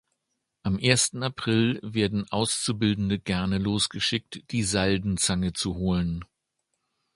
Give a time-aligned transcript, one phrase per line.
[0.63, 6.25] Am ersten April werden Auszubildende gerne losgeschickt, die Saldenzange zu holen.